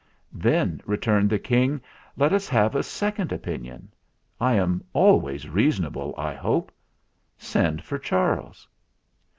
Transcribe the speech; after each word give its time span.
"Then," 0.33 0.81
returned 0.87 1.29
the 1.29 1.37
King, 1.37 1.79
"let 2.17 2.33
us 2.33 2.49
have 2.49 2.73
a 2.73 2.81
second 2.81 3.31
opinion. 3.31 3.93
I 4.39 4.53
am 4.55 4.83
always 4.93 5.47
reasonable, 5.47 6.15
I 6.17 6.33
hope. 6.33 6.71
Send 7.37 7.83
for 7.83 7.99
Charles 7.99 8.67